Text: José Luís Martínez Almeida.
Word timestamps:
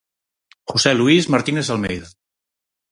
José 0.71 0.91
Luís 0.95 1.23
Martínez 1.33 1.67
Almeida. 1.69 2.09